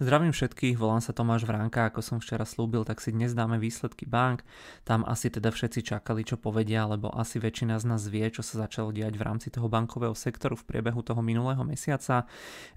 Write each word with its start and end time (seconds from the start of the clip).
Zdravím 0.00 0.32
všetkých, 0.32 0.80
volám 0.80 1.04
sa 1.04 1.12
Tomáš 1.12 1.44
Vránka, 1.44 1.84
ako 1.84 2.00
som 2.00 2.24
včera 2.24 2.48
slúbil, 2.48 2.88
tak 2.88 3.04
si 3.04 3.12
dnes 3.12 3.36
dáme 3.36 3.60
výsledky 3.60 4.08
bank. 4.08 4.40
Tam 4.80 5.04
asi 5.04 5.28
teda 5.28 5.52
všetci 5.52 5.92
čakali, 5.92 6.24
čo 6.24 6.40
povedia, 6.40 6.88
lebo 6.88 7.12
asi 7.12 7.36
väčšina 7.36 7.76
z 7.76 7.84
nás 7.84 8.08
vie, 8.08 8.24
čo 8.32 8.40
sa 8.40 8.64
začalo 8.64 8.96
diať 8.96 9.20
v 9.20 9.28
rámci 9.28 9.52
toho 9.52 9.68
bankového 9.68 10.16
sektoru 10.16 10.56
v 10.56 10.64
priebehu 10.64 11.04
toho 11.04 11.20
minulého 11.20 11.60
mesiaca. 11.68 12.24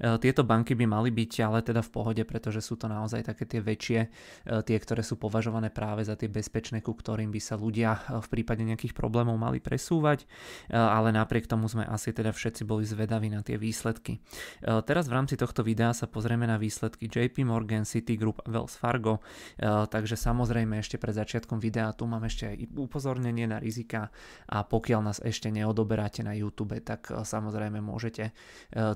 E, 0.04 0.20
tieto 0.20 0.44
banky 0.44 0.76
by 0.76 0.84
mali 0.84 1.16
byť 1.16 1.32
ale 1.48 1.64
teda 1.64 1.80
v 1.80 1.94
pohode, 1.96 2.24
pretože 2.28 2.60
sú 2.60 2.76
to 2.76 2.92
naozaj 2.92 3.24
také 3.24 3.48
tie 3.48 3.64
väčšie, 3.64 4.00
e, 4.04 4.60
tie, 4.68 4.76
ktoré 4.76 5.00
sú 5.00 5.16
považované 5.16 5.72
práve 5.72 6.04
za 6.04 6.20
tie 6.20 6.28
bezpečné, 6.28 6.84
ku 6.84 6.92
ktorým 6.92 7.32
by 7.32 7.40
sa 7.40 7.56
ľudia 7.56 8.04
e, 8.04 8.20
v 8.20 8.28
prípade 8.28 8.68
nejakých 8.68 8.92
problémov 8.92 9.40
mali 9.40 9.64
presúvať, 9.64 10.28
ale 10.76 11.16
napriek 11.16 11.48
tomu 11.48 11.72
sme 11.72 11.88
asi 11.88 12.12
teda 12.12 12.36
všetci 12.36 12.68
boli 12.68 12.84
zvedaví 12.84 13.32
na 13.32 13.40
tie 13.40 13.56
výsledky. 13.56 14.20
Teraz 14.60 15.08
v 15.08 15.16
rámci 15.16 15.40
tohto 15.40 15.64
videa 15.64 15.96
sa 15.96 16.04
pozrieme 16.04 16.44
na 16.44 16.60
výsledky 16.60 17.13
JP 17.14 17.46
Morgan, 17.46 17.86
Citigroup 17.86 18.42
Wells 18.50 18.74
Fargo. 18.74 19.22
E, 19.22 19.86
takže 19.86 20.18
samozrejme 20.18 20.82
ešte 20.82 20.98
pred 20.98 21.14
začiatkom 21.14 21.62
videa 21.62 21.94
tu 21.94 22.10
mám 22.10 22.26
ešte 22.26 22.50
aj 22.50 22.56
upozornenie 22.74 23.46
na 23.46 23.62
rizika 23.62 24.10
a 24.50 24.66
pokiaľ 24.66 25.00
nás 25.06 25.22
ešte 25.22 25.54
neodoberáte 25.54 26.26
na 26.26 26.34
YouTube, 26.34 26.82
tak 26.82 27.14
e, 27.14 27.22
samozrejme 27.22 27.78
môžete 27.78 28.34
e, 28.34 28.34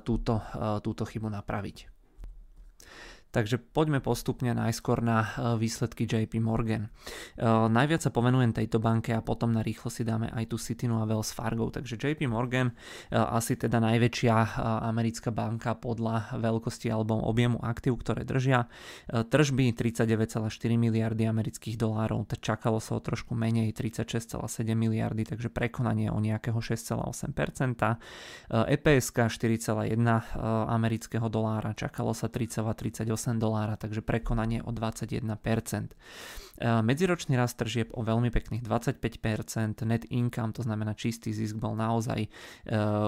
túto, 0.02 0.42
túto 0.82 1.06
chybu 1.06 1.30
napraviť. 1.30 1.98
Takže 3.28 3.60
poďme 3.60 4.00
postupne 4.00 4.56
najskôr 4.56 5.04
na 5.04 5.18
e, 5.20 5.60
výsledky 5.60 6.08
JP 6.08 6.40
Morgan. 6.40 6.88
E, 6.88 7.44
najviac 7.44 8.00
sa 8.00 8.08
povenujem 8.08 8.56
tejto 8.56 8.80
banke 8.80 9.12
a 9.12 9.20
potom 9.20 9.52
na 9.52 9.60
rýchlo 9.60 9.92
si 9.92 10.00
dáme 10.00 10.32
aj 10.32 10.48
tú 10.48 10.56
Citinu 10.56 10.96
a 10.96 11.04
Wells 11.04 11.36
Fargo. 11.36 11.68
Takže 11.68 12.00
JP 12.00 12.24
Morgan 12.24 12.72
e, 12.72 12.74
asi 13.12 13.60
teda 13.60 13.84
najväčšia 13.84 14.64
americká 14.88 15.28
banka 15.28 15.76
podľa 15.76 16.40
veľkosti 16.40 16.88
alebo 16.88 17.20
objemu 17.20 17.60
aktív, 17.60 18.00
ktoré 18.00 18.24
držia. 18.24 18.64
Tržby 19.12 19.76
39,4 19.76 20.48
miliardy 20.80 21.28
amerických 21.28 21.76
dolárov, 21.76 22.24
čakalo 22.40 22.80
sa 22.80 22.96
o 22.96 23.00
trošku 23.04 23.36
menej 23.36 23.76
36,7 23.76 24.40
miliardy, 24.72 25.28
takže 25.28 25.52
prekonanie 25.52 26.08
o 26.08 26.16
nejakého 26.16 26.56
6,8%. 26.56 27.28
EPSK 28.48 29.16
4,1 29.28 29.92
amerického 30.72 31.26
dolára, 31.28 31.76
čakalo 31.76 32.16
sa 32.16 32.32
3,38 32.32 33.17
dolára, 33.26 33.74
takže 33.74 34.06
prekonanie 34.06 34.62
o 34.62 34.70
21%. 34.70 35.26
Medziročný 36.58 37.38
rast 37.38 37.54
tržieb 37.54 37.94
o 37.94 38.02
veľmi 38.02 38.34
pekných 38.34 38.66
25%, 38.66 39.86
net 39.86 40.02
income, 40.10 40.50
to 40.50 40.66
znamená 40.66 40.90
čistý 40.98 41.30
zisk 41.30 41.54
bol 41.54 41.78
naozaj 41.78 42.26
e, 42.26 42.28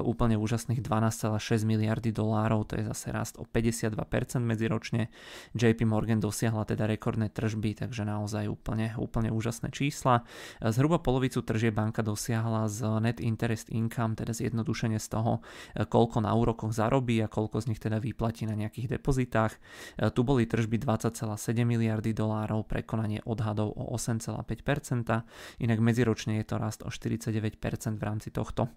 úplne 0.06 0.38
úžasných 0.38 0.78
12,6 0.78 1.66
miliardy 1.66 2.14
dolárov, 2.14 2.70
to 2.70 2.78
je 2.78 2.86
zase 2.86 3.10
rast 3.10 3.34
o 3.42 3.44
52% 3.46 3.98
medziročne. 4.38 5.10
JP 5.58 5.82
Morgan 5.82 6.22
dosiahla 6.22 6.62
teda 6.62 6.86
rekordné 6.86 7.26
tržby, 7.34 7.74
takže 7.74 8.06
naozaj 8.06 8.46
úplne, 8.46 8.94
úplne 8.94 9.34
úžasné 9.34 9.74
čísla. 9.74 10.22
Zhruba 10.62 11.02
polovicu 11.02 11.42
tržieb 11.42 11.74
banka 11.74 12.06
dosiahla 12.06 12.70
z 12.70 12.86
net 13.02 13.18
interest 13.18 13.66
income, 13.74 14.14
teda 14.14 14.30
zjednodušenie 14.30 15.02
z 15.02 15.08
toho, 15.10 15.42
koľko 15.74 16.22
na 16.22 16.30
úrokoch 16.38 16.70
zarobí 16.70 17.18
a 17.18 17.26
koľko 17.26 17.66
z 17.66 17.74
nich 17.74 17.82
teda 17.82 17.98
vyplatí 17.98 18.46
na 18.46 18.54
nejakých 18.54 18.94
depozitách. 18.94 19.58
E, 20.00 20.08
tu 20.08 20.24
boli 20.24 20.48
tržby 20.48 20.80
20,7 20.80 21.28
miliardy 21.68 22.16
dolárov, 22.16 22.64
prekonanie 22.64 23.20
od 23.28 23.40
odhadov 23.40 23.72
o 23.72 23.96
8,5%, 23.96 24.44
inak 25.64 25.78
medziročne 25.80 26.36
je 26.40 26.44
to 26.44 26.56
rast 26.60 26.84
o 26.84 26.92
49% 26.92 27.56
v 27.96 28.02
rámci 28.04 28.28
tohto 28.28 28.68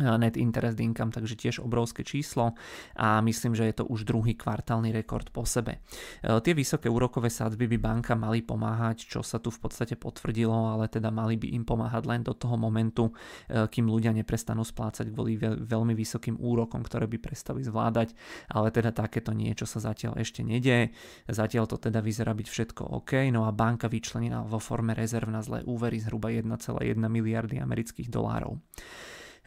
net 0.00 0.34
interest 0.40 0.80
income, 0.80 1.12
takže 1.12 1.36
tiež 1.36 1.56
obrovské 1.60 2.02
číslo 2.02 2.56
a 2.96 3.20
myslím, 3.20 3.52
že 3.54 3.68
je 3.68 3.74
to 3.80 3.84
už 3.86 4.08
druhý 4.08 4.34
kvartálny 4.34 4.90
rekord 4.90 5.28
po 5.30 5.44
sebe. 5.44 5.84
E, 6.24 6.40
tie 6.40 6.56
vysoké 6.56 6.88
úrokové 6.88 7.28
sadzby 7.28 7.68
by 7.76 7.78
banka 7.78 8.16
mali 8.16 8.40
pomáhať, 8.40 9.06
čo 9.06 9.20
sa 9.20 9.38
tu 9.38 9.52
v 9.52 9.60
podstate 9.60 9.94
potvrdilo, 10.00 10.74
ale 10.76 10.88
teda 10.88 11.12
mali 11.12 11.36
by 11.36 11.52
im 11.52 11.64
pomáhať 11.68 12.02
len 12.08 12.24
do 12.24 12.32
toho 12.32 12.56
momentu, 12.56 13.12
e, 13.48 13.68
kým 13.68 13.86
ľudia 13.86 14.16
neprestanú 14.16 14.64
splácať 14.64 15.12
kvôli 15.12 15.36
veľmi 15.40 15.92
vysokým 15.92 16.40
úrokom, 16.40 16.80
ktoré 16.80 17.04
by 17.06 17.18
prestali 17.20 17.60
zvládať, 17.60 18.16
ale 18.50 18.72
teda 18.72 18.90
takéto 18.96 19.36
niečo 19.36 19.68
sa 19.68 19.78
zatiaľ 19.78 20.16
ešte 20.18 20.40
nedieje. 20.40 20.92
Zatiaľ 21.28 21.68
to 21.68 21.76
teda 21.76 22.00
vyzerá 22.00 22.32
byť 22.32 22.48
všetko 22.48 22.82
OK, 23.04 23.28
no 23.30 23.44
a 23.44 23.52
banka 23.52 23.86
vyčlenila 23.86 24.42
vo 24.46 24.58
forme 24.58 24.96
rezerv 24.96 25.28
na 25.28 25.44
zlé 25.44 25.60
úvery 25.68 26.00
zhruba 26.00 26.32
1,1 26.32 26.96
miliardy 26.96 27.60
amerických 27.60 28.08
dolárov. 28.08 28.56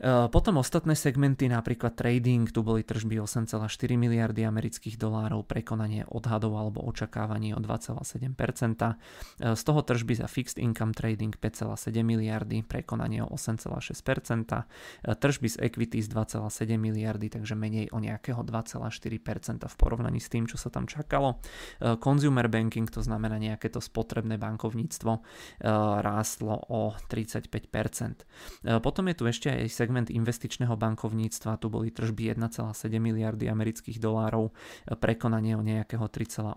Eh, 0.01 0.27
potom 0.33 0.57
ostatné 0.57 0.97
segmenty, 0.97 1.45
napríklad 1.45 1.93
trading, 1.93 2.49
tu 2.49 2.65
boli 2.65 2.81
tržby 2.81 3.21
8,4 3.21 3.93
miliardy 3.93 4.41
amerických 4.41 4.97
dolárov, 4.97 5.45
prekonanie 5.45 6.09
odhadov 6.09 6.57
alebo 6.57 6.81
očakávaní 6.89 7.53
o 7.53 7.61
2,7%. 7.61 8.97
Eh, 9.37 9.53
z 9.53 9.61
toho 9.61 9.85
tržby 9.85 10.17
za 10.17 10.25
fixed 10.25 10.57
income 10.57 10.97
trading 10.97 11.37
5,7 11.37 12.01
miliardy, 12.01 12.65
prekonanie 12.65 13.21
o 13.21 13.29
8,6%. 13.37 14.65
Eh, 15.05 15.13
tržby 15.13 15.47
z 15.53 15.57
equities 15.61 16.09
2,7 16.09 16.81
miliardy, 16.81 17.29
takže 17.29 17.53
menej 17.53 17.93
o 17.93 18.01
nejakého 18.01 18.41
2,4% 18.41 19.69
v 19.69 19.75
porovnaní 19.77 20.17
s 20.17 20.29
tým, 20.33 20.49
čo 20.49 20.57
sa 20.57 20.73
tam 20.73 20.89
čakalo. 20.89 21.37
Consumer 22.01 22.49
banking, 22.49 22.89
to 22.89 23.05
znamená 23.05 23.37
nejaké 23.37 23.69
to 23.69 23.77
spotrebné 23.77 24.41
bankovníctvo, 24.41 25.21
rástlo 26.01 26.55
o 26.69 26.95
35%. 27.09 28.25
Potom 28.81 29.05
je 29.09 29.15
tu 29.15 29.23
ešte 29.29 29.47
aj 29.53 29.82
segment 29.83 30.07
investičného 30.07 30.79
bankovníctva, 30.79 31.59
tu 31.59 31.67
boli 31.67 31.91
tržby 31.91 32.31
1,7 32.39 32.71
miliardy 33.03 33.51
amerických 33.51 33.99
dolárov, 33.99 34.55
prekonanie 34.95 35.59
o 35.59 35.63
nejakého 35.65 36.07
3,8%, 36.07 36.55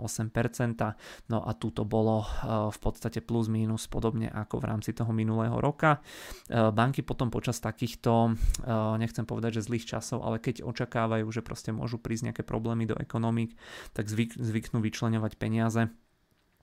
no 1.35 1.43
a 1.43 1.51
tu 1.59 1.75
to 1.75 1.83
bolo 1.83 2.23
e, 2.23 2.27
v 2.71 2.79
podstate 2.79 3.19
plus 3.19 3.51
minus 3.51 3.91
podobne 3.91 4.31
ako 4.31 4.63
v 4.63 4.65
rámci 4.71 4.95
toho 4.95 5.11
minulého 5.11 5.59
roka. 5.59 5.99
E, 6.47 6.71
banky 6.71 7.03
potom 7.03 7.35
počas 7.35 7.59
takýchto, 7.59 8.31
e, 8.63 8.73
nechcem 9.03 9.27
povedať, 9.27 9.59
že 9.59 9.67
zlých 9.67 9.99
časov, 9.99 10.23
ale 10.23 10.39
keď 10.39 10.63
očakávajú, 10.63 11.27
že 11.35 11.43
proste 11.43 11.75
môžu 11.75 11.99
prísť 11.99 12.31
nejaké 12.31 12.43
problémy 12.47 12.87
do 12.87 12.95
ekonomík, 12.95 13.59
tak 13.91 14.07
zvyk, 14.07 14.39
zvyknú 14.39 14.79
vyčlenovať 14.79 15.35
peniaze 15.35 15.91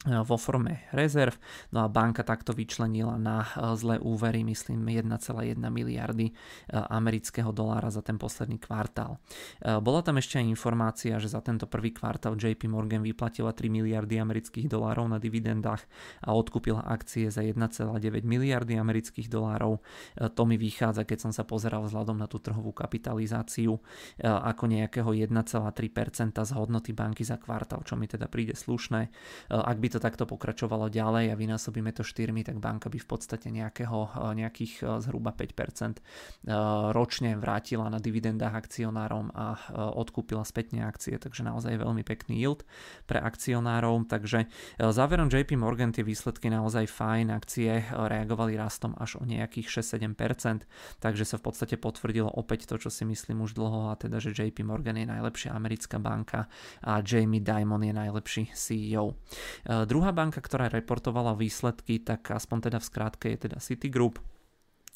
vo 0.04 0.36
forme 0.36 0.84
rezerv. 0.92 1.32
No 1.72 1.88
a 1.88 1.88
banka 1.88 2.28
takto 2.28 2.52
vyčlenila 2.52 3.16
na 3.16 3.48
e, 3.48 3.72
zlé 3.80 3.96
úvery, 4.04 4.44
myslím, 4.44 4.84
1,1 4.84 5.56
miliardy 5.72 6.28
e, 6.28 6.34
amerického 6.76 7.56
dolára 7.56 7.88
za 7.88 8.04
ten 8.04 8.20
posledný 8.20 8.60
kvartál. 8.60 9.16
E, 9.64 9.80
bola 9.80 10.04
tam 10.04 10.20
ešte 10.20 10.44
aj 10.44 10.46
informácia, 10.52 11.16
že 11.24 11.32
za 11.32 11.40
tento 11.40 11.72
prvý 11.72 11.96
kvartál 11.96 12.36
JP 12.36 12.68
Morgan 12.68 13.00
vyplatila 13.00 13.56
3 13.56 13.72
miliardy 13.72 14.20
amerických 14.20 14.68
dolárov 14.68 15.08
na 15.08 15.24
dividendách 15.24 15.88
a 16.28 16.36
odkúpila 16.36 16.84
akcie 16.84 17.32
za 17.32 17.40
1,9 17.40 17.88
miliardy 18.28 18.76
amerických 18.76 19.32
dolárov. 19.32 19.80
To 20.20 20.44
mi 20.44 20.60
vychádza, 20.60 21.08
keď 21.08 21.30
som 21.30 21.32
sa 21.32 21.48
pozeral 21.48 21.88
vzhľadom 21.88 22.20
na 22.20 22.28
tú 22.28 22.44
trhovú 22.44 22.76
kapitalizáciu 22.76 23.80
ako 24.20 24.64
nejakého 24.68 25.16
1,3% 25.16 26.44
z 26.44 26.52
hodnoty 26.58 26.92
banky 26.92 27.24
za 27.24 27.40
kvartál, 27.40 27.86
čo 27.86 27.96
mi 27.96 28.10
teda 28.10 28.28
príde 28.28 28.58
slušné. 28.58 29.02
Ak 29.54 29.78
by 29.78 29.93
to 29.94 30.02
takto 30.02 30.26
pokračovalo 30.26 30.90
ďalej 30.90 31.30
a 31.30 31.36
vynásobíme 31.38 31.94
to 31.94 32.02
4, 32.02 32.34
tak 32.42 32.58
banka 32.58 32.90
by 32.90 32.98
v 32.98 33.08
podstate 33.08 33.54
nejakého, 33.54 34.10
eh, 34.10 34.42
nejakých 34.42 34.74
eh, 34.82 34.86
zhruba 35.06 35.30
5% 35.30 36.02
eh, 36.02 36.58
ročne 36.90 37.38
vrátila 37.38 37.86
na 37.94 38.02
dividendách 38.02 38.66
akcionárom 38.66 39.30
a 39.34 39.56
odkúpila 39.74 40.42
spätne 40.48 40.88
akcie, 40.88 41.20
takže 41.20 41.46
naozaj 41.46 41.78
veľmi 41.78 42.02
pekný 42.02 42.42
yield 42.42 42.66
pre 43.06 43.20
akcionárov. 43.20 44.08
Takže 44.08 44.50
záverom 44.80 45.30
JP 45.30 45.60
Morgan 45.60 45.92
tie 45.92 46.02
výsledky 46.02 46.50
naozaj 46.50 46.90
fajn, 46.90 47.30
akcie 47.34 47.84
reagovali 47.92 48.56
rastom 48.56 48.96
až 48.98 49.20
o 49.20 49.24
nejakých 49.28 49.84
6-7%, 49.84 50.66
takže 51.04 51.24
sa 51.28 51.36
v 51.38 51.44
podstate 51.44 51.76
potvrdilo 51.78 52.32
opäť 52.32 52.66
to, 52.72 52.80
čo 52.80 52.90
si 52.90 53.04
myslím 53.04 53.44
už 53.44 53.54
dlho, 53.54 53.92
a 53.92 54.00
teda, 54.00 54.24
že 54.24 54.34
JP 54.34 54.64
Morgan 54.66 54.98
je 54.98 55.08
najlepšia 55.10 55.52
americká 55.54 56.00
banka 56.00 56.48
a 56.82 57.04
Jamie 57.04 57.44
Dimon 57.44 57.84
je 57.84 57.94
najlepší 57.94 58.44
CEO. 58.56 59.20
Druhá 59.84 60.12
banka, 60.16 60.40
ktorá 60.44 60.68
reportovala 60.68 61.38
výsledky, 61.38 62.00
tak 62.02 62.32
aspoň 62.32 62.70
teda 62.70 62.78
v 62.80 62.88
skrátke 62.88 63.26
je 63.34 63.38
teda 63.50 63.58
Citigroup 63.60 64.20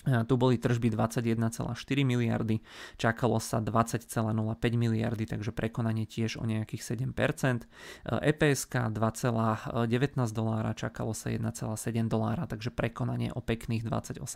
tu 0.07 0.33
boli 0.39 0.55
tržby 0.55 0.95
21,4 0.95 1.75
miliardy, 2.07 2.63
čakalo 2.95 3.43
sa 3.43 3.59
20,05 3.59 4.31
miliardy, 4.79 5.27
takže 5.27 5.51
prekonanie 5.51 6.07
tiež 6.07 6.39
o 6.39 6.47
nejakých 6.47 6.95
7%. 6.95 7.67
EPSK 8.07 8.73
2,19 8.95 9.91
dolára, 10.31 10.71
čakalo 10.71 11.11
sa 11.11 11.27
1,7 11.27 12.07
dolára, 12.07 12.47
takže 12.47 12.71
prekonanie 12.71 13.35
o 13.35 13.43
pekných 13.43 13.83
28%. 13.83 14.31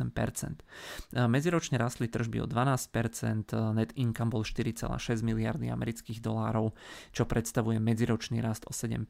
Medziročne 1.15 1.79
rastli 1.79 2.11
tržby 2.11 2.43
o 2.43 2.47
12%, 2.51 3.55
net 3.71 3.95
income 3.95 4.31
bol 4.35 4.43
4,6 4.43 5.23
miliardy 5.23 5.71
amerických 5.71 6.19
dolárov, 6.19 6.75
čo 7.15 7.23
predstavuje 7.23 7.79
medziročný 7.79 8.43
rast 8.43 8.67
o 8.67 8.75
7%. 8.75 9.07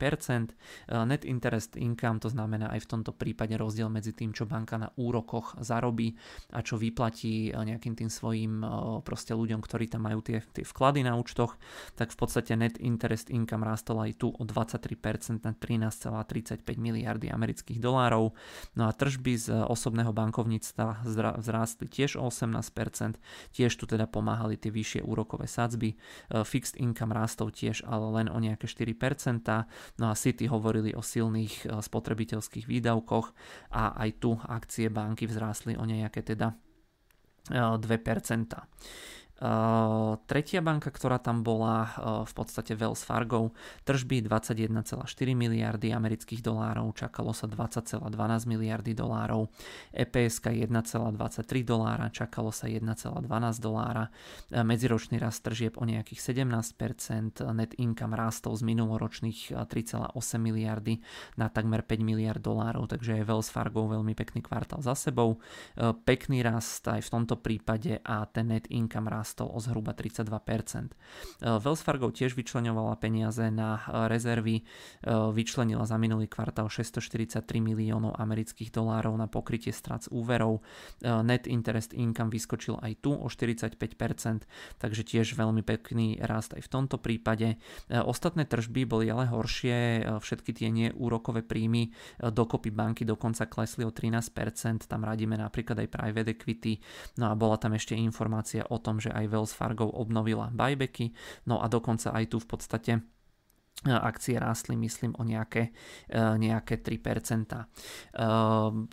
Net 1.09 1.23
interest 1.25 1.73
income, 1.73 2.21
to 2.21 2.29
znamená 2.29 2.69
aj 2.69 2.85
v 2.85 2.89
tomto 2.93 3.11
prípade 3.17 3.57
rozdiel 3.57 3.89
medzi 3.89 4.13
tým, 4.13 4.29
čo 4.35 4.45
banka 4.45 4.77
na 4.77 4.93
úrokoch 4.99 5.57
zarobí 5.63 6.13
a 6.51 6.59
čo 6.61 6.75
vyplatí 6.75 7.55
nejakým 7.55 7.95
tým 7.95 8.11
svojim 8.11 8.61
proste 9.01 9.31
ľuďom, 9.31 9.63
ktorí 9.63 9.87
tam 9.87 10.05
majú 10.05 10.19
tie, 10.19 10.43
tie 10.51 10.67
vklady 10.67 11.07
na 11.07 11.15
účtoch, 11.15 11.55
tak 11.95 12.11
v 12.11 12.17
podstate 12.19 12.53
net 12.59 12.75
interest 12.77 13.31
income 13.31 13.63
rástol 13.63 14.03
aj 14.03 14.19
tu 14.19 14.29
o 14.29 14.43
23% 14.43 15.47
na 15.47 15.55
13,35 15.55 16.63
miliardy 16.75 17.31
amerických 17.31 17.79
dolárov. 17.79 18.35
No 18.75 18.83
a 18.85 18.91
tržby 18.91 19.33
z 19.39 19.47
osobného 19.65 20.11
bankovníctva 20.11 21.07
vzrástli 21.39 21.87
tiež 21.87 22.19
o 22.19 22.27
18%, 22.27 23.17
tiež 23.55 23.71
tu 23.73 23.87
teda 23.87 24.05
pomáhali 24.11 24.59
tie 24.59 24.69
vyššie 24.69 25.01
úrokové 25.07 25.47
sadzby. 25.47 25.95
Fixed 26.29 26.75
income 26.77 27.15
rástol 27.15 27.55
tiež 27.55 27.87
ale 27.87 28.07
len 28.21 28.27
o 28.27 28.37
nejaké 28.37 28.67
4%, 28.67 29.47
no 29.97 30.05
a 30.11 30.15
City 30.19 30.51
hovorili 30.51 30.91
o 30.91 30.99
silných 30.99 31.71
spotrebiteľských 31.79 32.67
výdavkoch 32.67 33.27
a 33.71 33.95
aj 34.03 34.09
tu 34.19 34.35
akcie 34.35 34.91
banky 34.91 35.25
vzrástli 35.25 35.79
o 35.79 35.87
nejaké 35.87 36.25
teda 36.41 36.57
2%. 37.77 38.55
Uh, 39.41 40.21
tretia 40.29 40.61
banka, 40.61 40.93
ktorá 40.93 41.17
tam 41.17 41.41
bola, 41.41 41.89
uh, 41.97 42.21
v 42.29 42.33
podstate 42.37 42.77
Wells 42.77 43.01
Fargo, 43.01 43.57
tržby 43.89 44.21
21,4 44.29 45.01
miliardy 45.33 45.89
amerických 45.97 46.45
dolárov, 46.45 46.93
čakalo 46.93 47.33
sa 47.33 47.49
20,12 47.49 48.05
miliardy 48.45 48.93
dolárov, 48.93 49.49
EPS 49.97 50.45
1,23 50.45 50.69
dolára, 51.65 52.13
čakalo 52.13 52.53
sa 52.53 52.69
1,12 52.69 52.93
dolára, 53.57 54.13
uh, 54.13 54.61
medziročný 54.61 55.17
rast 55.17 55.41
tržieb 55.41 55.73
o 55.81 55.89
nejakých 55.89 56.37
17%, 56.37 57.41
net 57.57 57.73
income 57.81 58.13
rástol 58.13 58.53
z 58.53 58.61
minuloročných 58.61 59.57
3,8 59.57 60.21
miliardy 60.37 61.01
na 61.41 61.49
takmer 61.49 61.81
5 61.81 61.97
miliard 62.05 62.37
dolárov, 62.37 62.85
takže 62.85 63.17
je 63.17 63.25
Wells 63.25 63.49
Fargo 63.49 63.89
veľmi 63.89 64.13
pekný 64.13 64.45
kvartál 64.45 64.85
za 64.85 64.93
sebou, 64.93 65.41
pekný 66.05 66.45
rast 66.45 66.85
aj 66.85 67.01
v 67.01 67.09
tomto 67.09 67.41
prípade 67.41 67.97
a 68.05 68.21
ten 68.29 68.53
net 68.53 68.69
income 68.69 69.09
rast 69.09 69.30
narastol 69.31 69.47
o 69.55 69.59
zhruba 69.63 69.93
32%. 69.95 70.91
Eh, 71.41 71.59
Wells 71.63 71.81
Fargo 71.81 72.11
tiež 72.11 72.35
vyčlenovala 72.35 72.99
peniaze 72.99 73.47
na 73.47 73.79
eh, 73.79 74.07
rezervy, 74.11 74.59
eh, 74.59 75.15
vyčlenila 75.31 75.87
za 75.87 75.95
minulý 75.95 76.27
kvartál 76.27 76.67
643 76.67 77.63
miliónov 77.63 78.19
amerických 78.19 78.75
dolárov 78.75 79.15
na 79.15 79.31
pokrytie 79.31 79.71
strát 79.71 80.03
z 80.03 80.11
úverov. 80.11 80.63
Net 81.01 81.45
interest 81.47 81.93
income 81.93 82.33
vyskočil 82.33 82.81
aj 82.81 83.05
tu 83.05 83.13
o 83.13 83.27
45%, 83.29 84.43
takže 84.81 85.01
tiež 85.05 85.37
veľmi 85.37 85.61
pekný 85.61 86.19
rast 86.21 86.57
aj 86.57 86.65
v 86.65 86.69
tomto 86.69 86.97
prípade. 86.97 87.61
Ostatné 87.89 88.49
tržby 88.49 88.89
boli 88.89 89.07
ale 89.13 89.29
horšie, 89.29 90.03
všetky 90.19 90.51
tie 90.57 90.69
neúrokové 90.73 91.45
príjmy 91.45 91.93
dokopy 92.19 92.73
banky 92.73 93.03
dokonca 93.05 93.45
klesli 93.45 93.85
o 93.85 93.93
13%, 93.93 94.89
tam 94.89 95.01
radíme 95.05 95.37
napríklad 95.37 95.85
aj 95.85 95.89
private 95.89 96.29
equity, 96.33 96.73
no 97.21 97.29
a 97.29 97.33
bola 97.37 97.61
tam 97.61 97.77
ešte 97.77 97.93
informácia 97.93 98.65
o 98.67 98.81
tom, 98.81 98.97
že 98.97 99.13
aj 99.13 99.20
aj 99.21 99.29
Wells 99.29 99.53
Fargo 99.53 99.85
obnovila 99.87 100.49
buybacky, 100.49 101.13
no 101.45 101.61
a 101.61 101.69
dokonca 101.69 102.09
aj 102.11 102.33
tu 102.33 102.37
v 102.41 102.47
podstate 102.49 102.93
akcie 103.89 104.37
rástli, 104.37 104.77
myslím, 104.77 105.17
o 105.17 105.25
nejaké, 105.25 105.73
e, 106.05 106.21
nejaké 106.21 106.77
3%. 106.77 107.65
E, 108.13 108.25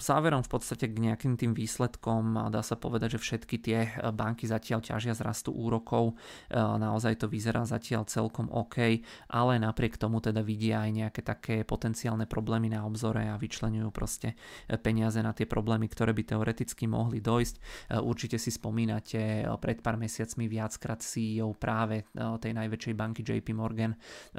záverom 0.00 0.40
v 0.40 0.50
podstate 0.50 0.88
k 0.88 0.96
nejakým 0.96 1.36
tým 1.36 1.52
výsledkom 1.52 2.48
dá 2.48 2.64
sa 2.64 2.80
povedať, 2.80 3.20
že 3.20 3.24
všetky 3.24 3.56
tie 3.60 3.78
banky 4.16 4.48
zatiaľ 4.48 4.80
ťažia 4.80 5.12
z 5.12 5.20
rastu 5.20 5.52
úrokov, 5.52 6.16
e, 6.48 6.56
naozaj 6.56 7.20
to 7.20 7.26
vyzerá 7.28 7.68
zatiaľ 7.68 8.08
celkom 8.08 8.48
OK, 8.48 9.04
ale 9.28 9.60
napriek 9.60 10.00
tomu 10.00 10.24
teda 10.24 10.40
vidia 10.40 10.80
aj 10.88 10.90
nejaké 10.96 11.20
také 11.20 11.56
potenciálne 11.68 12.24
problémy 12.24 12.72
na 12.72 12.88
obzore 12.88 13.28
a 13.28 13.36
vyčlenujú 13.36 13.92
proste 13.92 14.40
peniaze 14.80 15.20
na 15.20 15.36
tie 15.36 15.44
problémy, 15.44 15.84
ktoré 15.92 16.16
by 16.16 16.24
teoreticky 16.24 16.88
mohli 16.88 17.20
dojsť. 17.20 17.56
Určite 18.00 18.40
si 18.40 18.48
spomínate 18.48 19.44
pred 19.60 19.84
pár 19.84 20.00
mesiacmi 20.00 20.48
viackrát 20.48 21.02
CEO 21.02 21.52
práve 21.58 22.08
tej 22.14 22.52
najväčšej 22.54 22.94
banky 22.94 23.20
JP 23.26 23.48
Morgan, 23.52 23.92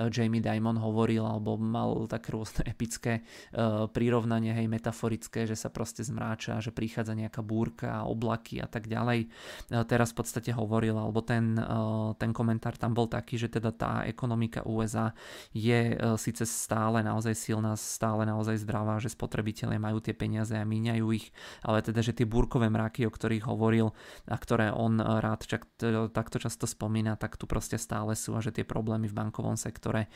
Jamie 0.09 0.28
Jamie 0.29 0.45
Dimon 0.45 0.77
hovoril 0.77 1.25
alebo 1.25 1.57
mal 1.57 2.05
tak 2.05 2.29
rôzne 2.29 2.61
epické 2.69 3.25
uh, 3.57 3.89
prirovnanie, 3.89 4.53
hej, 4.53 4.69
metaforické, 4.69 5.49
že 5.49 5.57
sa 5.57 5.73
proste 5.73 6.05
zmráča, 6.05 6.61
že 6.61 6.69
prichádza 6.69 7.17
nejaká 7.17 7.41
búrka, 7.41 8.05
oblaky 8.05 8.61
a 8.61 8.69
tak 8.69 8.85
ďalej. 8.85 9.25
Uh, 9.73 9.81
teraz 9.89 10.13
v 10.13 10.21
podstate 10.21 10.53
hovoril, 10.53 10.93
alebo 10.93 11.25
ten, 11.25 11.57
uh, 11.57 12.13
ten 12.13 12.29
komentár 12.29 12.77
tam 12.77 12.93
bol 12.93 13.09
taký, 13.09 13.41
že 13.41 13.49
teda 13.49 13.73
tá 13.73 14.05
ekonomika 14.05 14.61
USA 14.69 15.17
je 15.49 15.97
síce 16.21 16.45
stále 16.45 17.01
naozaj 17.01 17.33
silná, 17.33 17.73
stále 17.73 18.29
naozaj 18.29 18.61
zdravá, 18.61 19.01
že 19.01 19.09
spotrebitelia 19.09 19.81
majú 19.81 19.97
tie 19.97 20.13
peniaze 20.13 20.53
a 20.53 20.61
míňajú 20.61 21.05
ich, 21.17 21.33
ale 21.65 21.81
teda, 21.81 22.05
že 22.05 22.13
tie 22.13 22.29
búrkové 22.29 22.69
mraky, 22.69 23.09
o 23.09 23.11
ktorých 23.11 23.49
hovoril 23.49 23.97
a 24.29 24.37
ktoré 24.37 24.69
on 24.69 25.01
rád 25.01 25.49
čak, 25.49 25.65
takto 26.13 26.37
často 26.37 26.69
spomína, 26.69 27.17
tak 27.17 27.39
tu 27.39 27.49
proste 27.49 27.79
stále 27.79 28.13
sú 28.13 28.37
a 28.37 28.43
že 28.43 28.53
tie 28.53 28.67
problémy 28.67 29.07
v 29.07 29.15
bankovom 29.15 29.55
sektore 29.55 30.11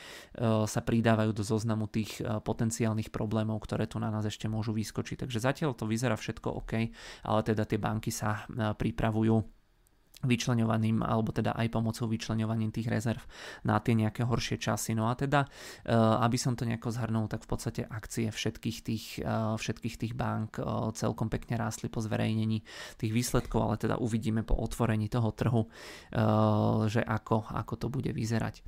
sa 0.65 0.81
pridávajú 0.81 1.31
do 1.31 1.43
zoznamu 1.45 1.85
tých 1.85 2.19
e, 2.19 2.41
potenciálnych 2.41 3.13
problémov, 3.13 3.61
ktoré 3.63 3.85
tu 3.85 4.01
na 4.01 4.09
nás 4.09 4.25
ešte 4.25 4.49
môžu 4.49 4.73
vyskočiť. 4.73 5.23
Takže 5.25 5.39
zatiaľ 5.39 5.77
to 5.77 5.85
vyzerá 5.85 6.17
všetko 6.17 6.49
OK, 6.63 6.73
ale 7.27 7.39
teda 7.45 7.63
tie 7.69 7.77
banky 7.77 8.09
sa 8.09 8.43
e, 8.49 8.73
pripravujú 8.73 9.62
vyčlenovaným, 10.23 11.03
alebo 11.03 11.35
teda 11.35 11.53
aj 11.53 11.67
pomocou 11.69 12.07
vyčlenovaním 12.07 12.71
tých 12.71 12.87
rezerv 12.87 13.21
na 13.67 13.77
tie 13.83 13.93
nejaké 13.93 14.23
horšie 14.23 14.57
časy. 14.57 14.95
No 14.95 15.11
a 15.11 15.13
teda, 15.19 15.45
eh, 15.45 15.93
aby 15.95 16.39
som 16.39 16.55
to 16.55 16.63
nejako 16.63 16.95
zhrnul, 16.95 17.27
tak 17.27 17.43
v 17.43 17.49
podstate 17.51 17.81
akcie 17.83 18.31
všetkých 18.31 18.77
tých, 18.81 19.05
eh, 19.19 19.55
všetkých 19.59 19.95
tých 19.99 20.13
bank 20.15 20.57
eh, 20.57 20.65
celkom 20.95 21.27
pekne 21.27 21.59
rástli 21.59 21.91
po 21.91 21.99
zverejnení 21.99 22.63
tých 22.97 23.11
výsledkov, 23.11 23.59
ale 23.59 23.75
teda 23.77 23.95
uvidíme 23.99 24.47
po 24.47 24.55
otvorení 24.55 25.11
toho 25.11 25.35
trhu, 25.35 25.67
že 26.87 27.01
ako, 27.03 27.43
ako 27.51 27.73
to 27.75 27.87
bude 27.89 28.11
vyzerať. 28.13 28.63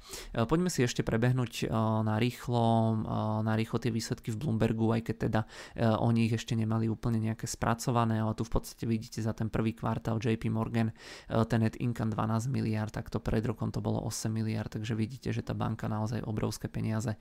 Poďme 0.50 0.68
si 0.68 0.84
ešte 0.84 1.06
prebehnúť 1.06 1.70
na 2.04 2.18
rýchlo, 2.20 2.98
na 3.46 3.54
rýchlo 3.56 3.78
tie 3.80 3.94
výsledky 3.94 4.34
v 4.34 4.40
Bloombergu, 4.42 4.92
aj 4.92 5.02
keď 5.08 5.16
teda 5.30 5.42
oni 6.02 6.28
ich 6.28 6.34
ešte 6.36 6.58
nemali 6.58 6.90
úplne 6.92 7.22
nejaké 7.22 7.48
spracované, 7.48 8.20
ale 8.20 8.34
tu 8.36 8.44
v 8.44 8.52
podstate 8.52 8.84
vidíte 8.90 9.22
za 9.24 9.32
ten 9.32 9.48
prvý 9.48 9.78
kvartál 9.78 10.20
JP 10.20 10.52
Morgan 10.52 10.90
ten 11.44 11.66
net 11.66 11.76
income 11.82 12.14
12 12.14 12.48
miliard, 12.48 12.94
tak 12.94 13.12
to 13.12 13.20
pred 13.20 13.44
rokom 13.44 13.74
to 13.74 13.84
bolo 13.84 14.00
8 14.08 14.32
miliard, 14.32 14.72
takže 14.72 14.96
vidíte, 14.96 15.34
že 15.36 15.44
tá 15.44 15.52
banka 15.52 15.92
naozaj 15.92 16.24
obrovské 16.24 16.72
peniaze 16.72 17.12
e, 17.12 17.18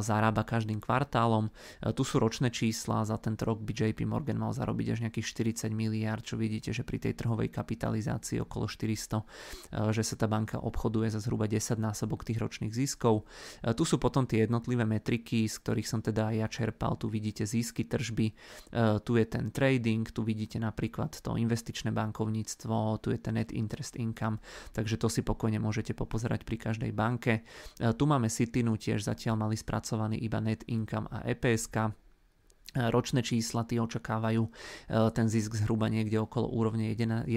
zarába 0.00 0.46
každým 0.46 0.80
kvartálom. 0.80 1.52
E, 1.82 1.92
tu 1.92 2.06
sú 2.06 2.16
ročné 2.22 2.48
čísla, 2.48 3.04
za 3.04 3.18
tento 3.18 3.44
rok 3.44 3.60
by 3.60 3.74
JP 3.74 4.08
Morgan 4.08 4.38
mal 4.38 4.54
zarobiť 4.54 4.86
až 4.94 4.98
nejakých 5.04 5.26
40 5.66 5.74
miliard, 5.74 6.22
čo 6.22 6.38
vidíte, 6.38 6.70
že 6.70 6.86
pri 6.86 7.02
tej 7.02 7.18
trhovej 7.18 7.50
kapitalizácii 7.50 8.40
okolo 8.40 8.70
400, 8.70 9.20
e, 9.20 9.92
že 9.92 10.02
sa 10.06 10.14
tá 10.16 10.30
banka 10.30 10.56
obchoduje 10.62 11.10
za 11.10 11.18
zhruba 11.18 11.50
10 11.50 11.76
násobok 11.82 12.22
tých 12.22 12.38
ročných 12.38 12.70
ziskov. 12.70 13.26
Tu 13.62 13.82
sú 13.82 13.98
potom 13.98 14.24
tie 14.24 14.46
jednotlivé 14.46 14.86
metriky, 14.86 15.50
z 15.50 15.56
ktorých 15.58 15.88
som 15.88 15.98
teda 15.98 16.30
aj 16.30 16.36
ja 16.38 16.46
čerpal. 16.46 16.94
Tu 16.94 17.10
vidíte 17.10 17.42
zisky, 17.42 17.82
tržby, 17.82 18.30
tu 19.02 19.12
je 19.18 19.24
ten 19.26 19.50
trading, 19.50 20.06
tu 20.06 20.22
vidíte 20.22 20.62
napríklad 20.62 21.18
to 21.18 21.34
investičné 21.34 21.90
bankovníctvo, 21.90 23.02
tu 23.02 23.10
je 23.10 23.18
ten 23.18 23.41
net 23.42 23.50
interest 23.50 23.98
income, 23.98 24.38
takže 24.70 24.96
to 24.96 25.10
si 25.10 25.26
pokojne 25.26 25.58
môžete 25.58 25.92
popozerať 25.92 26.46
pri 26.46 26.56
každej 26.56 26.94
banke. 26.94 27.42
E, 27.42 27.90
tu 27.92 28.06
máme 28.06 28.30
Citinu, 28.30 28.78
tiež 28.78 29.02
zatiaľ 29.02 29.42
mali 29.42 29.58
spracovaný 29.58 30.22
iba 30.22 30.38
net 30.38 30.62
income 30.70 31.10
a 31.10 31.26
EPSK 31.26 32.01
ročné 32.72 33.20
čísla 33.20 33.68
tí 33.68 33.76
očakávajú 33.76 34.42
e, 34.48 34.50
ten 35.12 35.26
zisk 35.28 35.60
zhruba 35.60 35.92
niekde 35.92 36.16
okolo 36.16 36.48
úrovne 36.48 36.96
11 36.96 37.28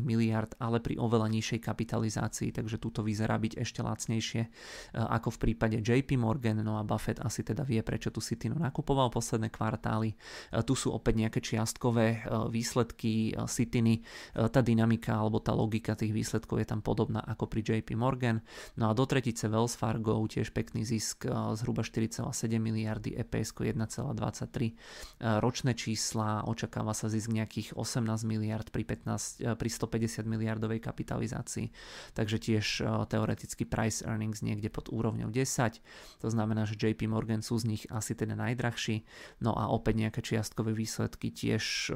miliard, 0.00 0.56
ale 0.56 0.80
pri 0.80 0.96
oveľa 0.96 1.28
nižšej 1.28 1.60
kapitalizácii, 1.60 2.50
takže 2.56 2.80
túto 2.80 3.04
vyzerá 3.04 3.36
byť 3.36 3.60
ešte 3.60 3.84
lacnejšie 3.84 4.42
e, 4.44 4.48
ako 4.96 5.28
v 5.36 5.38
prípade 5.38 5.76
JP 5.84 6.16
Morgan, 6.16 6.64
no 6.64 6.80
a 6.80 6.82
Buffett 6.88 7.20
asi 7.20 7.44
teda 7.44 7.68
vie, 7.68 7.84
prečo 7.84 8.08
tu 8.08 8.24
Citinu 8.24 8.56
nakupoval 8.56 9.12
posledné 9.12 9.52
kvartály. 9.52 10.16
E, 10.16 10.16
tu 10.64 10.72
sú 10.72 10.96
opäť 10.96 11.20
nejaké 11.20 11.40
čiastkové 11.44 12.24
výsledky 12.48 13.32
Citiny, 13.48 14.00
tá 14.34 14.60
dynamika 14.60 15.16
alebo 15.16 15.40
tá 15.40 15.52
logika 15.52 15.96
tých 15.96 16.12
výsledkov 16.12 16.60
je 16.60 16.68
tam 16.68 16.80
podobná 16.80 17.20
ako 17.24 17.48
pri 17.50 17.60
JP 17.64 17.98
Morgan. 17.98 18.40
No 18.76 18.90
a 18.90 18.92
do 18.96 19.04
tretice 19.04 19.48
Wells 19.48 19.76
Fargo 19.76 20.20
tiež 20.28 20.52
pekný 20.52 20.84
zisk 20.84 21.28
zhruba 21.56 21.82
4,7 21.84 22.28
miliardy, 22.60 23.16
EPS 23.16 23.52
1,23 23.56 24.77
Eh, 24.77 24.77
ročné 25.18 25.74
čísla, 25.74 26.46
očakáva 26.46 26.94
sa 26.94 27.10
zisk 27.10 27.34
nejakých 27.34 27.74
18 27.74 28.22
miliard 28.22 28.70
pri, 28.70 28.86
15, 28.86 29.42
eh, 29.42 29.54
pri 29.58 29.68
150 29.70 30.24
miliardovej 30.24 30.78
kapitalizácii, 30.78 31.74
takže 32.14 32.38
tiež 32.38 32.66
eh, 32.82 32.86
teoreticky 33.10 33.66
price 33.66 34.06
earnings 34.06 34.40
niekde 34.46 34.70
pod 34.70 34.90
úrovňou 34.90 35.34
10, 35.34 35.82
to 36.22 36.28
znamená, 36.30 36.64
že 36.64 36.78
JP 36.78 37.10
Morgan 37.10 37.42
sú 37.42 37.58
z 37.58 37.64
nich 37.76 37.84
asi 37.90 38.14
teda 38.14 38.38
najdrahší, 38.38 39.02
no 39.42 39.58
a 39.58 39.70
opäť 39.70 40.06
nejaké 40.06 40.20
čiastkové 40.22 40.70
výsledky 40.74 41.34
tiež 41.34 41.90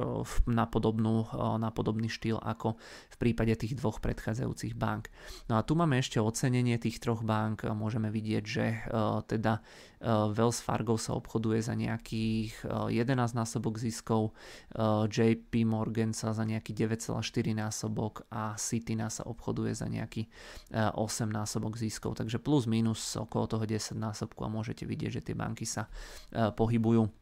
na, 0.50 0.66
podobnú, 0.66 1.26
na 1.58 1.70
podobný 1.70 2.10
štýl 2.10 2.38
ako 2.42 2.74
v 3.12 3.16
prípade 3.16 3.54
tých 3.54 3.78
dvoch 3.78 4.02
predchádzajúcich 4.02 4.74
bank. 4.74 5.08
No 5.46 5.58
a 5.58 5.64
tu 5.66 5.78
máme 5.78 5.98
ešte 5.98 6.18
ocenenie 6.18 6.76
tých 6.78 6.98
troch 6.98 7.22
bank, 7.22 7.66
môžeme 7.70 8.10
vidieť, 8.10 8.44
že 8.44 8.64
teda 9.28 9.62
Wells 10.02 10.58
Fargo 10.58 10.98
sa 10.98 11.14
obchoduje 11.14 11.62
za 11.62 11.78
nejakých 11.78 12.66
11 12.72 13.36
násobok 13.36 13.78
ziskov, 13.78 14.32
JP 15.08 15.52
Morgan 15.68 16.16
sa 16.16 16.32
za 16.32 16.42
nejaký 16.42 16.72
9,4 16.72 17.20
násobok 17.52 18.24
a 18.32 18.56
Citina 18.56 19.12
sa 19.12 19.28
obchoduje 19.28 19.76
za 19.76 19.86
nejaký 19.86 20.26
8 20.72 20.96
násobok 21.28 21.76
ziskov, 21.76 22.16
takže 22.16 22.40
plus 22.40 22.64
minus 22.64 23.16
okolo 23.16 23.46
toho 23.46 23.64
10 23.68 23.96
násobku 23.96 24.40
a 24.42 24.52
môžete 24.52 24.88
vidieť, 24.88 25.20
že 25.20 25.24
tie 25.32 25.36
banky 25.36 25.68
sa 25.68 25.86
pohybujú. 26.32 27.02
E, 27.06 27.21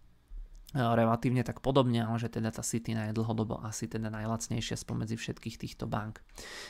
relatívne 0.75 1.43
tak 1.43 1.59
podobne, 1.59 2.07
ale 2.07 2.19
že 2.23 2.31
teda 2.31 2.55
tá 2.55 2.62
Citina 2.62 3.11
je 3.11 3.17
dlhodobo 3.19 3.59
asi 3.67 3.91
teda 3.91 4.07
najlacnejšia 4.11 4.79
spomedzi 4.79 5.19
všetkých 5.19 5.57
týchto 5.59 5.91
bank. 5.91 6.23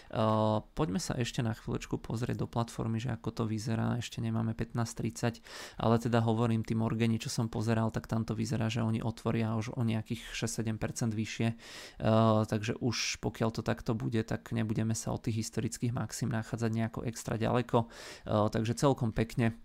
Uh, 0.09 0.65
poďme 0.73 0.97
sa 0.97 1.17
ešte 1.21 1.45
na 1.45 1.53
chvíľočku 1.53 2.01
pozrieť 2.01 2.41
do 2.41 2.49
platformy, 2.49 2.97
že 2.97 3.13
ako 3.13 3.29
to 3.31 3.43
vyzerá, 3.45 4.01
ešte 4.01 4.25
nemáme 4.25 4.57
15.30, 4.57 5.45
ale 5.77 5.95
teda 6.01 6.25
hovorím, 6.25 6.65
tí 6.65 6.73
Morgani, 6.73 7.21
čo 7.21 7.29
som 7.29 7.53
pozeral, 7.53 7.93
tak 7.93 8.09
tam 8.09 8.25
to 8.25 8.33
vyzerá, 8.33 8.73
že 8.73 8.81
oni 8.81 9.05
otvoria 9.05 9.53
už 9.57 9.77
o 9.77 9.83
nejakých 9.85 10.33
6-7% 10.33 11.13
vyššie, 11.13 11.49
uh, 11.53 12.49
takže 12.49 12.81
už 12.81 13.21
pokiaľ 13.21 13.51
to 13.53 13.61
takto 13.61 13.93
bude, 13.93 14.25
tak 14.25 14.49
nebudeme 14.57 14.97
sa 14.97 15.13
od 15.13 15.29
tých 15.29 15.45
historických 15.45 15.93
maxim 15.93 16.33
nachádzať 16.33 16.71
nejako 16.73 17.01
extra 17.05 17.37
ďaleko, 17.37 17.91
takže 18.25 18.79
celkom 18.79 19.13
pekne 19.13 19.59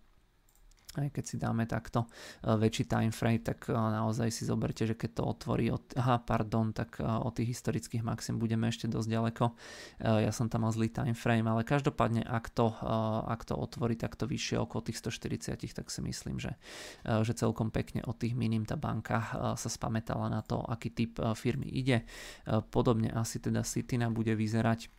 aj 1.00 1.10
keď 1.12 1.24
si 1.26 1.36
dáme 1.36 1.68
takto 1.68 2.06
e, 2.06 2.56
väčší 2.56 2.88
time 2.88 3.14
frame, 3.14 3.44
tak 3.44 3.68
e, 3.68 3.76
naozaj 3.76 4.32
si 4.32 4.48
zoberte, 4.48 4.88
že 4.88 4.96
keď 4.96 5.22
to 5.22 5.24
otvorí 5.24 5.70
od, 5.72 5.84
aha, 6.00 6.24
pardon, 6.24 6.72
tak 6.72 7.00
e, 7.00 7.06
od 7.06 7.34
tých 7.36 7.58
historických 7.58 8.04
maxim 8.04 8.40
budeme 8.40 8.68
ešte 8.72 8.88
dosť 8.88 9.10
ďaleko. 9.10 9.46
Ja 10.06 10.32
som 10.32 10.52
tam 10.52 10.68
mal 10.68 10.74
zlý 10.76 10.92
time 10.92 11.16
frame, 11.16 11.48
ale 11.48 11.64
každopádne 11.64 12.26
ak 12.26 12.52
to, 12.52 12.74
ak 13.26 13.48
to 13.48 13.56
otvorí 13.56 13.96
takto 13.96 14.28
vyššie 14.28 14.60
okolo 14.60 14.86
tých 14.86 15.00
140, 15.00 15.56
tak 15.72 15.88
si 15.88 16.00
myslím, 16.04 16.38
že, 16.38 16.58
že 17.06 17.34
celkom 17.34 17.72
pekne 17.72 18.04
od 18.06 18.18
tých 18.20 18.36
minim 18.36 18.68
tá 18.68 18.76
banka 18.76 19.56
sa 19.56 19.70
spametala 19.70 20.28
na 20.28 20.42
to, 20.44 20.60
aký 20.62 20.92
typ 20.92 21.18
firmy 21.34 21.70
ide. 21.72 22.04
Podobne 22.72 23.12
asi 23.14 23.40
teda 23.40 23.64
Citina 23.64 24.12
bude 24.12 24.36
vyzerať 24.36 24.92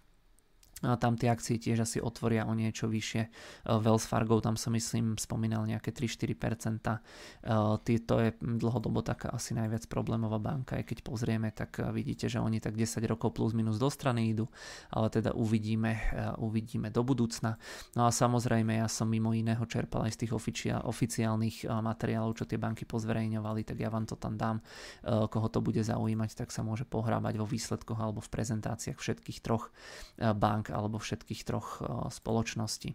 tam 0.84 1.16
tie 1.16 1.32
akcie 1.32 1.56
tiež 1.56 1.88
asi 1.88 2.04
otvoria 2.04 2.44
o 2.44 2.52
niečo 2.52 2.84
vyššie. 2.84 3.22
E, 3.24 3.28
Wells 3.80 4.04
Fargo 4.04 4.44
tam 4.44 4.60
som 4.60 4.76
myslím 4.76 5.16
spomínal 5.16 5.64
nejaké 5.64 5.88
3-4%. 5.88 6.36
E, 6.84 7.98
to 8.04 8.14
je 8.20 8.28
dlhodobo 8.36 9.00
taká 9.00 9.32
asi 9.32 9.56
najviac 9.56 9.88
problémová 9.88 10.36
banka, 10.36 10.76
aj 10.76 10.84
keď 10.84 10.98
pozrieme, 11.00 11.48
tak 11.48 11.80
e, 11.80 11.88
vidíte, 11.96 12.28
že 12.28 12.44
oni 12.44 12.60
tak 12.60 12.76
10 12.76 13.00
rokov 13.08 13.32
plus 13.32 13.56
minus 13.56 13.80
do 13.80 13.88
strany 13.88 14.36
idú, 14.36 14.52
ale 14.92 15.08
teda 15.08 15.32
uvidíme, 15.32 15.96
uvidíme 16.44 16.92
do 16.92 17.00
budúcna. 17.00 17.56
No 17.96 18.04
a 18.04 18.12
samozrejme 18.12 18.76
ja 18.76 18.88
som 18.92 19.08
mimo 19.08 19.32
iného 19.32 19.64
čerpal 19.64 20.04
aj 20.04 20.12
z 20.12 20.28
tých 20.28 20.32
oficiálnych 20.84 21.64
materiálov, 21.64 22.36
čo 22.36 22.44
tie 22.44 22.60
banky 22.60 22.84
pozverejňovali, 22.84 23.64
tak 23.64 23.80
ja 23.80 23.88
vám 23.88 24.04
to 24.04 24.20
tam 24.20 24.36
dám. 24.36 24.60
Koho 25.04 25.48
to 25.48 25.64
bude 25.64 25.80
zaujímať, 25.80 26.36
tak 26.36 26.52
sa 26.52 26.60
môže 26.60 26.84
pohrábať 26.84 27.40
vo 27.40 27.48
výsledkoch 27.48 27.96
alebo 27.96 28.20
v 28.20 28.32
prezentáciách 28.32 28.98
všetkých 28.98 29.38
troch 29.40 29.72
bank 30.18 30.65
bank 30.66 30.74
alebo 30.74 30.98
všetkých 30.98 31.46
troch 31.46 31.80
eh, 31.80 31.86
spoločností. 32.10 32.90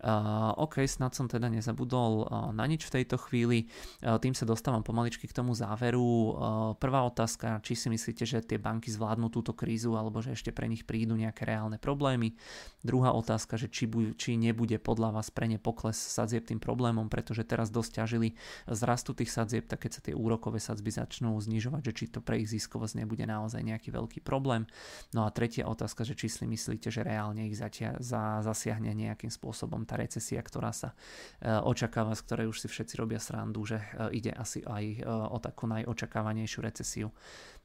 Eh, 0.00 0.50
OK, 0.56 0.86
snad 0.86 1.12
som 1.12 1.26
teda 1.26 1.50
nezabudol 1.50 2.24
eh, 2.24 2.28
na 2.54 2.64
nič 2.70 2.86
v 2.86 3.02
tejto 3.02 3.18
chvíli. 3.18 3.66
Tým 4.00 4.32
sa 4.32 4.46
dostávam 4.46 4.82
pomaličky 4.84 5.28
k 5.28 5.36
tomu 5.36 5.52
záveru. 5.52 6.34
Prvá 6.80 7.04
otázka, 7.04 7.60
či 7.60 7.76
si 7.76 7.88
myslíte, 7.92 8.24
že 8.24 8.40
tie 8.40 8.56
banky 8.56 8.88
zvládnu 8.88 9.28
túto 9.28 9.52
krízu 9.52 9.94
alebo 9.94 10.24
že 10.24 10.32
ešte 10.32 10.50
pre 10.54 10.66
nich 10.68 10.84
prídu 10.88 11.16
nejaké 11.16 11.44
reálne 11.44 11.76
problémy. 11.76 12.36
Druhá 12.80 13.12
otázka, 13.12 13.60
že 13.60 13.68
či, 13.68 13.84
bu- 13.84 14.16
či 14.16 14.40
nebude 14.40 14.80
podľa 14.80 15.20
vás 15.20 15.28
pre 15.28 15.46
ne 15.46 15.60
pokles 15.60 15.96
sadzieb 15.96 16.48
tým 16.48 16.58
problémom, 16.58 17.12
pretože 17.12 17.44
teraz 17.44 17.68
dosť 17.68 18.04
ťažili 18.04 18.28
zrastu 18.66 19.12
tých 19.12 19.30
sadzieb, 19.30 19.68
tak 19.68 19.84
keď 19.84 19.90
sa 19.92 20.00
tie 20.00 20.14
úrokové 20.16 20.58
sadzby 20.58 20.90
začnú 20.90 21.36
znižovať, 21.36 21.82
že 21.92 21.92
či 21.92 22.04
to 22.08 22.24
pre 22.24 22.40
ich 22.40 22.48
ziskovosť 22.48 23.04
nebude 23.04 23.24
naozaj 23.28 23.60
nejaký 23.60 23.92
veľký 23.92 24.20
problém. 24.24 24.64
No 25.12 25.28
a 25.28 25.32
tretia 25.32 25.68
otázka, 25.68 26.08
že 26.08 26.16
či 26.16 26.32
si 26.32 26.48
myslíte, 26.48 26.88
že 26.88 26.99
reálne 27.02 27.48
ich 27.48 27.56
zatia- 27.58 27.96
za- 27.98 28.40
zasiahne 28.44 28.92
nejakým 28.92 29.32
spôsobom 29.32 29.84
tá 29.88 29.96
recesia, 29.96 30.40
ktorá 30.40 30.70
sa 30.70 30.92
e, 31.40 31.48
očakáva, 31.48 32.14
z 32.14 32.22
ktorej 32.26 32.46
už 32.52 32.58
si 32.64 32.68
všetci 32.68 32.94
robia 33.00 33.18
srandu, 33.18 33.64
že 33.64 33.80
e, 33.80 34.20
ide 34.20 34.32
asi 34.32 34.60
aj 34.64 34.84
e, 34.84 34.96
o 35.06 35.36
takú 35.42 35.66
najočakávanejšiu 35.66 36.60
recesiu 36.62 37.08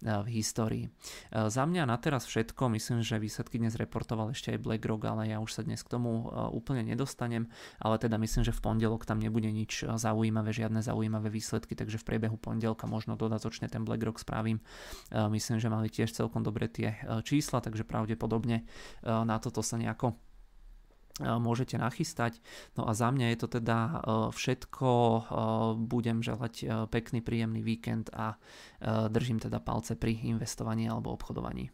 v 0.03 0.27
histórii. 0.27 0.85
Za 1.31 1.63
mňa 1.63 1.87
na 1.87 1.95
teraz 1.95 2.27
všetko, 2.27 2.67
myslím, 2.75 2.99
že 2.99 3.15
výsledky 3.15 3.55
dnes 3.57 3.79
reportoval 3.79 4.35
ešte 4.35 4.51
aj 4.51 4.59
BlackRock, 4.61 5.07
ale 5.07 5.31
ja 5.31 5.39
už 5.39 5.55
sa 5.55 5.61
dnes 5.63 5.79
k 5.81 5.95
tomu 5.95 6.27
úplne 6.51 6.83
nedostanem, 6.83 7.47
ale 7.79 7.95
teda 7.95 8.19
myslím, 8.19 8.43
že 8.43 8.51
v 8.51 8.59
pondelok 8.59 9.07
tam 9.07 9.23
nebude 9.23 9.47
nič 9.47 9.87
zaujímavé, 9.87 10.51
žiadne 10.51 10.83
zaujímavé 10.83 11.31
výsledky, 11.31 11.79
takže 11.79 11.97
v 11.97 12.07
priebehu 12.11 12.35
pondelka 12.35 12.85
možno 12.91 13.15
dodatočne 13.15 13.71
ten 13.71 13.87
BlackRock 13.87 14.19
spravím. 14.19 14.59
Myslím, 15.11 15.63
že 15.63 15.71
mali 15.71 15.87
tiež 15.87 16.11
celkom 16.11 16.43
dobre 16.43 16.67
tie 16.67 16.99
čísla, 17.23 17.63
takže 17.63 17.87
pravdepodobne 17.87 18.67
na 19.03 19.37
toto 19.39 19.63
sa 19.63 19.79
nejako 19.79 20.19
môžete 21.19 21.75
nachystať. 21.75 22.39
No 22.79 22.88
a 22.88 22.95
za 22.95 23.12
mňa 23.12 23.36
je 23.36 23.38
to 23.43 23.48
teda 23.60 23.79
všetko. 24.31 24.89
Budem 25.84 26.24
želať 26.24 26.88
pekný, 26.88 27.19
príjemný 27.19 27.60
víkend 27.63 28.07
a 28.15 28.39
držím 29.12 29.43
teda 29.43 29.60
palce 29.60 30.00
pri 30.00 30.15
investovaní 30.27 30.88
alebo 30.88 31.12
obchodovaní. 31.15 31.72